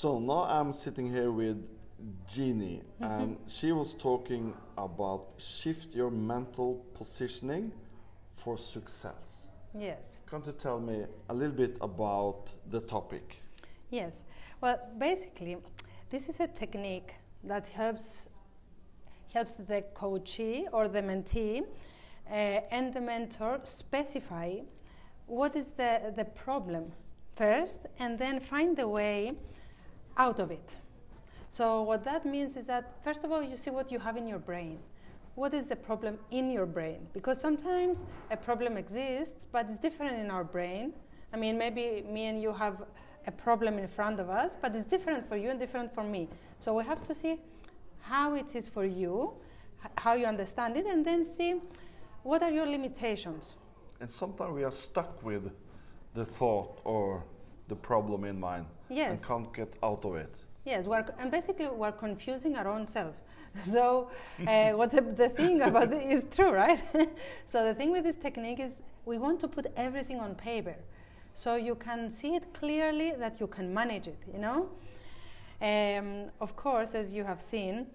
[0.00, 1.58] So now I'm sitting here with
[2.28, 7.72] Jeannie, and she was talking about shift your mental positioning
[8.36, 9.48] for success.
[9.76, 10.20] Yes.
[10.30, 13.42] Can't you tell me a little bit about the topic?
[13.90, 14.22] Yes.
[14.60, 15.56] Well, basically,
[16.10, 18.28] this is a technique that helps
[19.34, 21.62] helps the coachee or the mentee
[22.30, 22.34] uh,
[22.70, 24.60] and the mentor specify
[25.26, 26.92] what is the, the problem
[27.34, 29.34] first and then find the way
[30.18, 30.76] out of it.
[31.50, 34.26] So, what that means is that, first of all, you see what you have in
[34.26, 34.78] your brain.
[35.34, 37.06] What is the problem in your brain?
[37.14, 40.92] Because sometimes a problem exists, but it's different in our brain.
[41.32, 42.82] I mean, maybe me and you have
[43.26, 46.28] a problem in front of us, but it's different for you and different for me.
[46.58, 47.40] So, we have to see
[48.00, 49.32] how it is for you,
[49.96, 51.60] how you understand it, and then see
[52.22, 53.54] what are your limitations.
[54.00, 55.50] And sometimes we are stuck with
[56.14, 57.24] the thought or
[57.68, 60.34] the problem in mind and can't get out of it.
[60.64, 63.14] Yes, we're, and basically we're confusing our own self.
[63.62, 64.10] So,
[64.46, 66.80] uh, what the, the thing about it is true, right?
[67.46, 70.76] so the thing with this technique is we want to put everything on paper,
[71.34, 74.18] so you can see it clearly that you can manage it.
[74.32, 74.68] You know,
[75.62, 77.86] um, of course, as you have seen,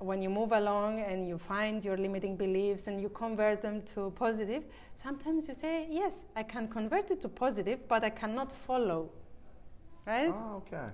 [0.00, 4.10] when you move along and you find your limiting beliefs and you convert them to
[4.16, 4.64] positive,
[4.96, 9.10] sometimes you say, "Yes, I can convert it to positive, but I cannot follow."
[10.06, 10.32] Right?
[10.34, 10.88] Ah, okay.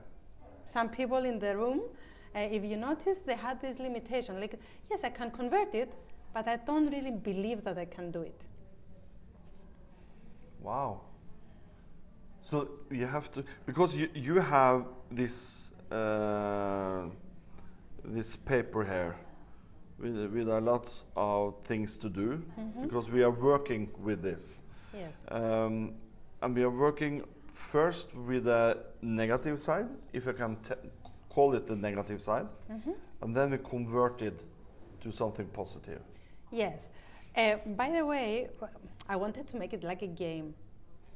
[0.66, 1.80] some people in the room,
[2.34, 4.40] uh, if you notice, they had this limitation.
[4.40, 4.58] Like,
[4.90, 5.92] yes, I can convert it,
[6.34, 8.40] but I don't really believe that I can do it.
[10.60, 11.02] Wow.
[12.40, 17.06] So you have to because you you have this uh,
[18.06, 19.16] this paper here
[19.98, 22.42] with with a lot of things to do
[22.82, 24.54] because we are working with this
[24.94, 25.22] Yes.
[25.28, 25.94] um,
[26.42, 30.74] and we are working first with the negative side if I can t-
[31.28, 32.46] call it the negative side
[33.22, 34.44] and then we convert it
[35.00, 36.00] to something positive.
[36.50, 36.88] Yes.
[37.36, 38.48] Uh, by the way,
[39.08, 40.54] I wanted to make it like a game.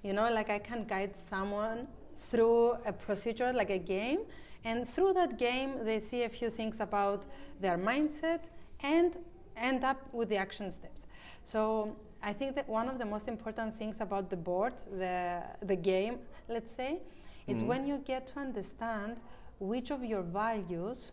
[0.03, 1.87] You know, like I can guide someone
[2.31, 4.21] through a procedure like a game,
[4.65, 7.25] and through that game, they see a few things about
[7.61, 8.51] their mindset
[8.83, 9.17] and
[9.57, 11.07] end up with the action steps.
[11.45, 15.77] So I think that one of the most important things about the board, the, the
[15.77, 17.01] game, let's say,
[17.49, 17.67] is Mhm.
[17.67, 19.17] when you get to understand
[19.59, 21.13] which of your values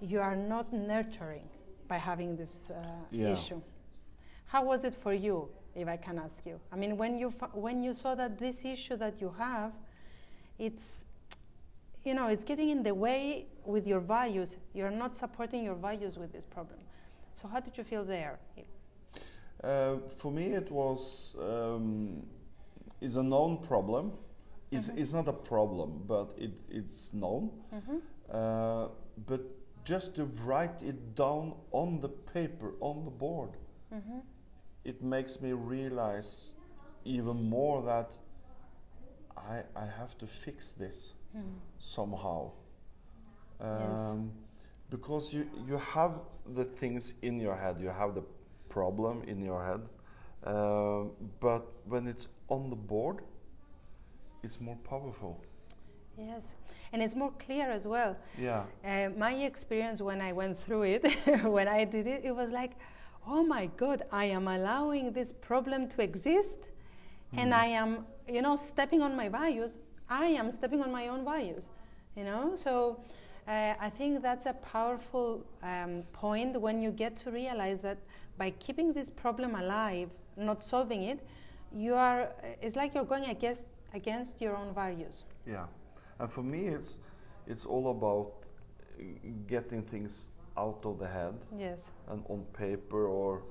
[0.00, 1.48] you are not nurturing
[1.88, 2.74] by having this uh,
[3.10, 3.32] Yeah.
[3.32, 3.60] issue.
[4.46, 6.60] How was it for you, if I can ask you?
[6.72, 9.72] I mean, when you fa- when you saw that this issue that you have,
[10.58, 11.04] it's
[12.04, 14.56] you know it's getting in the way with your values.
[14.74, 16.78] You're not supporting your values with this problem.
[17.34, 18.38] So how did you feel there?
[19.62, 22.22] Uh, for me, it was um,
[23.00, 24.12] is a known problem.
[24.70, 24.98] It's, Mhm.
[24.98, 27.50] it's not a problem, but it, it's known.
[27.74, 27.96] Mm-hmm.
[28.30, 28.88] Uh,
[29.26, 29.40] but
[29.84, 33.50] just to write it down on the paper, on the board,
[33.92, 34.20] Mm-hmm.
[34.84, 36.54] it makes me realize
[37.04, 38.10] even more that
[39.36, 41.42] I, I have to fix this Mm.
[41.78, 42.50] somehow.
[43.60, 44.00] Yes.
[44.10, 44.32] Um,
[44.90, 46.12] Because you, you have
[46.54, 48.22] the things in your head, you have the
[48.68, 49.80] problem in your head,
[50.44, 53.22] um, but when it's on the board,
[54.42, 55.40] it's more powerful.
[56.18, 56.52] Yes,
[56.92, 58.16] and it's more clear as well.
[58.38, 58.64] Yeah.
[58.84, 61.02] Uh, my experience when I went through it,
[61.44, 62.72] when I did it, it was like,
[63.26, 66.70] oh my God, I am allowing this problem to exist,
[67.32, 67.62] and Mhm.
[67.64, 69.78] I am, you know, stepping on my values.
[70.12, 71.64] I am stepping on my own values,
[72.16, 72.54] you know.
[72.54, 73.00] So
[73.48, 77.98] uh, I think that's a powerful um, point when you get to realize that
[78.36, 81.18] by keeping this problem alive, not solving it,
[81.74, 82.28] you are.
[82.60, 83.64] It's like you're going against
[83.94, 85.24] against your own values.
[85.46, 85.66] Yeah,
[86.18, 87.00] and for me, it's
[87.46, 88.32] it's all about
[89.00, 89.04] uh,
[89.46, 91.88] getting things out of the head Yes.
[92.10, 93.42] and on paper or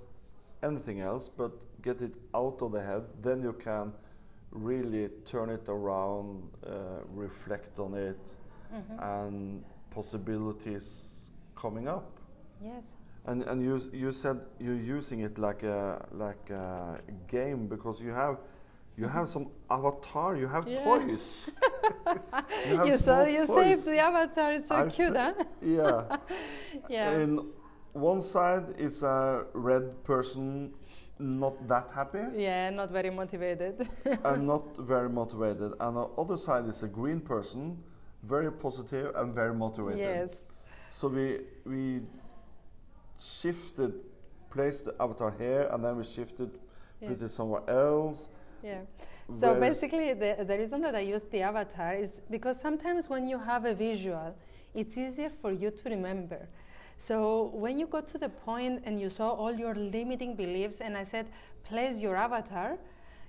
[0.62, 1.52] anything else, but
[1.82, 3.04] get it out of the head.
[3.24, 3.94] Then you can
[4.52, 6.72] really turn it around, uh,
[7.14, 8.18] reflect on it,
[8.72, 12.20] hmm and possibilities coming up.
[12.64, 12.94] Yes.
[13.26, 18.12] And and you you said you're using it like a like a game because you
[18.14, 18.38] have
[18.98, 20.84] you have some avatar, you have Yeah.
[20.84, 21.50] toys.
[22.70, 23.84] you have you saw you toys.
[23.84, 24.54] saved the avatar.
[24.54, 25.44] It's so I cute, sa- huh?
[25.62, 26.18] Yeah.
[26.90, 27.18] Yeah.
[27.22, 27.40] In
[27.94, 30.74] one side, it's a red person,
[31.22, 33.88] not that happy yeah, not very motivated.
[34.24, 35.74] and not very motivated.
[35.80, 37.78] And the other side is a green person,
[38.24, 40.00] very positive and very motivated.
[40.00, 40.48] yes.
[40.90, 42.02] So we we
[43.20, 43.94] shifted,
[44.50, 46.50] placed the avatar here, and then we shifted,
[47.06, 48.30] put it somewhere else.
[48.64, 48.82] Yeah.
[49.34, 53.40] So basically, the, the reason that I used the avatar is because sometimes when you
[53.40, 54.36] have a visual,
[54.74, 56.50] it's easier for you to remember.
[56.98, 60.96] So when you got to the point and you saw all your limiting beliefs, and
[60.98, 61.28] I said,
[61.64, 62.78] place your avatar,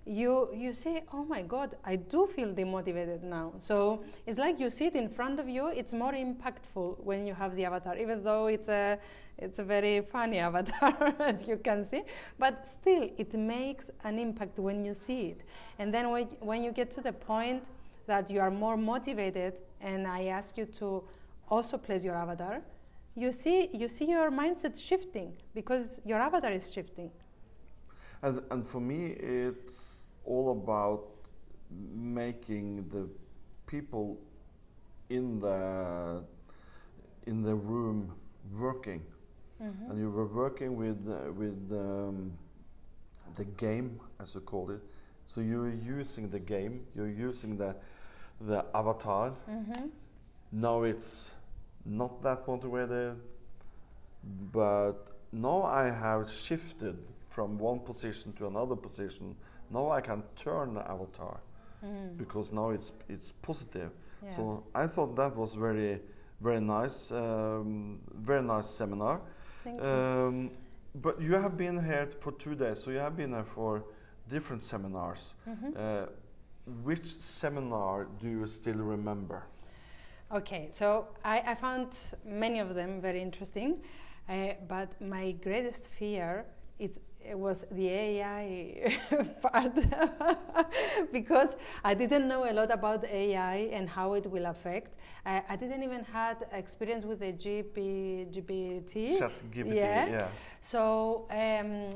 [0.04, 3.52] you you say, oh my God, I do feel demotivated now.
[3.60, 5.68] So it's like you see it in front of you.
[5.68, 8.98] It's more impactful when you have the avatar, even though it's a
[9.38, 12.02] it's a very funny avatar as you can see,
[12.38, 15.40] but still it makes an impact when you see it.
[15.78, 17.64] And then when when you get to the point
[18.06, 21.04] that you are more motivated, and I ask you to
[21.48, 22.62] also place your avatar,
[23.14, 27.10] you see you see your mindset shifting because your avatar is shifting.
[28.22, 31.08] And, and for me, it's all about
[31.94, 33.08] making the
[33.66, 34.18] people
[35.10, 36.22] in the
[37.26, 38.12] in the room
[38.52, 39.02] working.
[39.88, 42.32] And you were working with uh, with um,
[43.36, 44.80] the game, as you call it.
[45.26, 46.84] So you're using the game.
[46.96, 47.76] You're using the
[48.40, 49.34] the avatar.
[49.48, 49.86] Mm-hmm.
[50.52, 51.30] Now it's
[51.84, 53.16] not that motivated,
[54.52, 54.94] but
[55.32, 56.96] now I have shifted
[57.30, 59.34] from one position to another position.
[59.70, 61.40] Now I can turn the avatar
[61.84, 62.16] Mm.
[62.16, 63.90] because now it's it's positive.
[64.22, 64.36] Yeah.
[64.36, 66.00] So I thought that was very
[66.40, 69.20] very nice, um, very nice seminar.
[69.64, 69.86] Thank you.
[69.88, 70.50] Um,
[70.94, 73.82] but you have been here for two days, so you have been here for
[74.28, 75.34] different seminars.
[75.46, 75.76] Mhm.
[75.76, 76.06] Uh,
[76.84, 79.42] which seminar do you still remember?
[80.32, 81.88] Okay, so I, I found
[82.24, 83.82] many of them very interesting,
[84.28, 86.46] uh, but my greatest fear
[86.78, 88.98] it's, it was the AI
[89.42, 89.72] part
[91.12, 94.96] because I didn't know a lot about AI and how it will affect.
[95.24, 99.18] Uh, I didn't even had experience with the GP, GPT.
[99.18, 100.08] Chat GPT, Yeah.
[100.08, 100.28] yeah.
[100.60, 101.90] So um,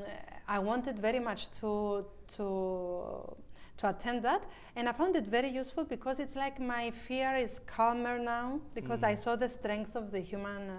[0.47, 2.05] I wanted very much to
[2.35, 3.35] to
[3.77, 7.59] to attend that, and I found it very useful because it's like my fear is
[7.59, 9.17] calmer now because I Mm.
[9.17, 10.73] saw the strength of the human uh,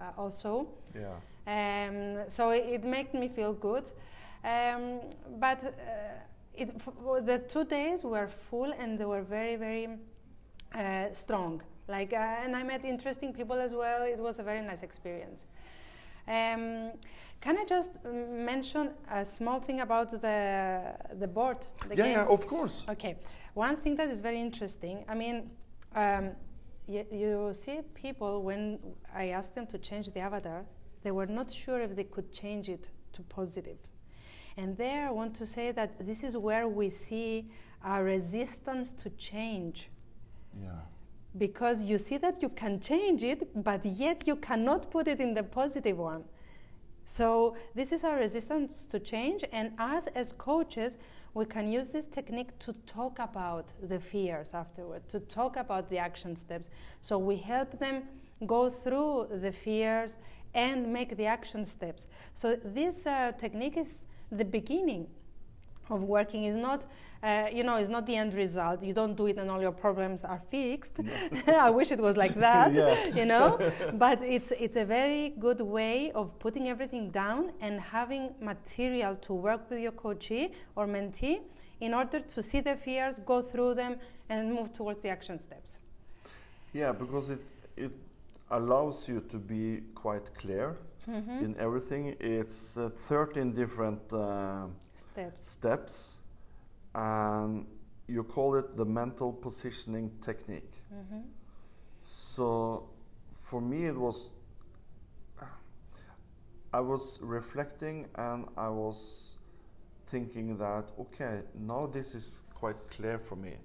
[0.00, 0.66] uh, also.
[0.94, 1.16] Yeah.
[1.46, 3.84] Um, so it, it made me feel good.
[4.44, 5.00] Um,
[5.38, 5.70] but uh,
[6.54, 6.68] it,
[7.26, 9.88] the two days were full and they were very, very
[10.74, 11.62] uh, strong.
[11.88, 14.02] Like, uh, and I met interesting people as well.
[14.02, 15.44] It was a very nice experience.
[16.28, 16.92] Um,
[17.40, 21.58] can I just mention a small thing about the the board?
[21.88, 22.12] The yeah, game?
[22.12, 22.84] yeah, of course.
[22.88, 23.16] Okay,
[23.54, 25.04] one thing that is very interesting.
[25.08, 25.50] I mean,
[25.94, 26.30] um,
[26.88, 28.78] you, you see people when
[29.14, 30.64] I asked them to change the avatar,
[31.02, 33.78] they were not sure if they could change it to positive.
[34.56, 37.50] And there, I want to say that this is where we see
[37.84, 39.90] our resistance to change.
[40.60, 40.70] Yeah.
[41.36, 45.34] Because you see that you can change it, but yet you cannot put it in
[45.34, 46.24] the positive one.
[47.04, 50.98] So, this is our resistance to change, and us as coaches,
[51.34, 55.98] we can use this technique to talk about the fears afterward, to talk about the
[55.98, 56.68] action steps.
[57.00, 58.02] So, we help them
[58.44, 60.16] go through the fears
[60.52, 62.08] and make the action steps.
[62.34, 65.06] So, this uh, technique is the beginning
[65.90, 66.84] of working is not
[67.22, 69.72] uh, you know it's not the end result you don't do it and all your
[69.72, 70.94] problems are fixed
[71.48, 73.06] i wish it was like that Yeah.
[73.14, 73.58] you know
[73.94, 79.32] but it's it's a very good way of putting everything down and having material to
[79.34, 81.40] work with your coachee or mentee
[81.80, 83.96] in order to see the fears go through them
[84.28, 85.78] and move towards the action steps
[86.72, 87.40] Yeah, because it
[87.76, 87.92] it
[88.50, 90.76] allows you to be quite clear
[91.08, 91.42] Mhm.
[91.44, 92.14] in everything.
[92.20, 94.66] It's uh, 13 different uh,
[94.98, 96.16] steps steps,
[96.94, 97.66] and
[98.08, 100.82] you call it the mental positioning technique.
[100.92, 101.24] Mhm.
[102.00, 102.88] So,
[103.34, 104.30] for me, it was.
[106.72, 109.38] I was reflecting and I was
[110.06, 113.56] thinking that, okay, now this is quite clear for me.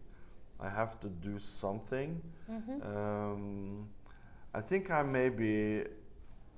[0.60, 2.22] I have to do something.
[2.50, 2.82] Mhm.
[2.86, 3.90] Um,
[4.54, 5.86] I think I maybe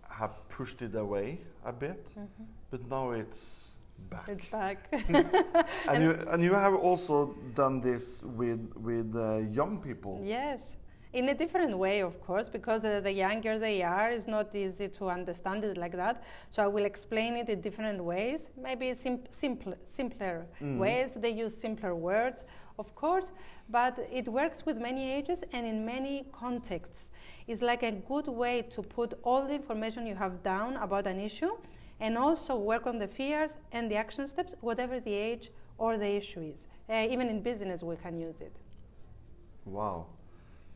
[0.09, 2.45] have pushed it away a bit, Mhm.
[2.69, 3.72] but now it's
[4.09, 4.27] back.
[4.27, 4.87] it's back
[5.87, 10.21] and, you, and you have also done this with with uh, young people.
[10.23, 10.75] Yes,
[11.13, 14.87] in a different way, of course, because uh, the younger they are, it's not easy
[14.89, 16.23] to understand it like that.
[16.49, 20.79] So I will explain it in different ways, maybe sim- simple, simpler Mhm.
[20.79, 21.13] ways.
[21.13, 22.45] They use simpler words,
[22.79, 23.31] of course,
[23.69, 27.11] but it works with many ages and in many contexts.
[27.47, 31.19] It's like a good way to put all the information you have down about an
[31.19, 31.51] issue
[31.99, 36.07] and also work on the fears and the action steps, whatever the age or the
[36.15, 36.67] issue is.
[36.89, 38.55] Uh, even in business, we can use it.
[39.65, 40.05] Wow.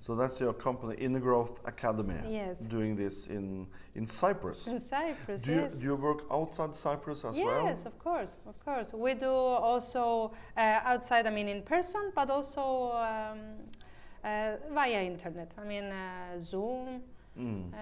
[0.05, 2.59] So that's your company, Inner Growth Academy, Yes.
[2.67, 4.67] doing this in in Cyprus.
[4.67, 5.73] In Cyprus, Do you, yes.
[5.73, 7.65] do you work outside Cyprus as well?
[7.65, 8.93] Yes, of course, of course.
[8.93, 13.39] We do also uh, outside, I mean, in person, but also um,
[14.23, 15.51] uh, via internet.
[15.57, 17.01] I mean, uh, Zoom
[17.37, 17.71] Mm.
[17.73, 17.77] uh,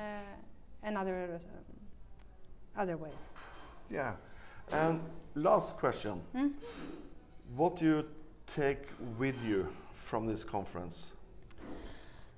[0.84, 1.40] and other, um,
[2.78, 3.30] other ways.
[3.90, 4.14] Yeah.
[4.72, 5.00] And
[5.36, 6.22] last question.
[6.36, 6.48] Hmm?
[7.56, 8.06] What do you
[8.48, 8.88] take
[9.20, 11.12] with you from this conference?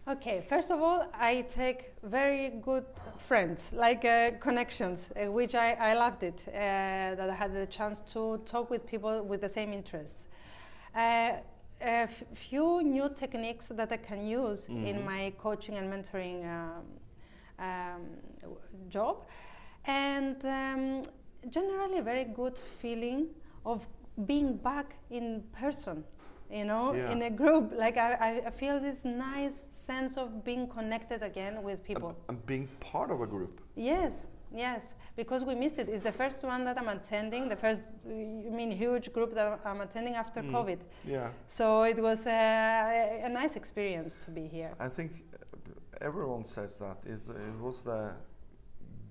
[0.09, 2.85] Okay, first of all, I take very good
[3.17, 6.51] friends, like uh, connections, uh, which I, I loved it, uh,
[7.15, 10.27] that I had the chance to talk with people with the same interests.
[10.95, 11.31] Uh,
[11.81, 15.05] a few new techniques that I can use in Mhm.
[15.05, 16.85] my coaching and mentoring um,
[17.59, 18.01] um,
[18.89, 19.25] job,
[19.87, 21.01] and um,
[21.49, 23.27] generally a very good feeling
[23.65, 23.87] of
[24.25, 26.03] being back in person
[26.51, 27.11] you know Yeah.
[27.11, 31.83] in a group like I, I- feel this nice sense of being connected again with
[31.83, 33.59] people And, being part of a group.
[33.75, 34.25] yes
[34.55, 38.49] yes because we missed it it's the first one that i'm attending the first i
[38.59, 40.51] mean huge group that i'm attending after Mm.
[40.55, 41.29] covid Yeah.
[41.47, 45.11] so it was a, a nice experience to be here I think
[46.09, 46.97] everyone says that.
[47.05, 48.11] It, it was the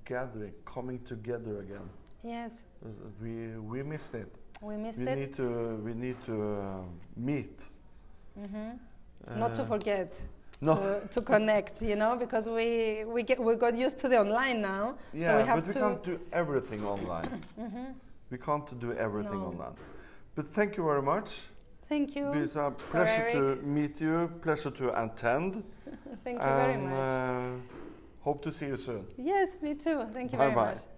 [0.07, 1.89] gathering, coming together again.
[2.25, 2.89] yes Uh,
[3.23, 3.33] We,
[3.73, 4.33] we missed it.
[4.63, 5.49] we missed we it need to
[5.85, 6.85] we need to uh,
[7.17, 7.69] meet.
[8.35, 8.73] hmm
[9.37, 10.11] not to Uh, forget
[10.61, 10.75] No.
[10.75, 14.61] to, to connect you know because we we get we got used to the online
[14.63, 17.29] now Yeah, so we have but we to can't do everything online.
[17.59, 17.95] Mhm.
[18.31, 19.49] we can't do everything No.
[19.51, 19.77] online.
[20.35, 21.31] But thank you very much.
[21.89, 24.29] thank you It's a pleasure to meet you.
[24.43, 25.53] Pleasure to attend.
[26.25, 27.86] thank you very much Uh,
[28.27, 29.05] hope to see you soon.
[29.33, 30.71] yes me too thank you Bye very bye.
[30.75, 30.96] much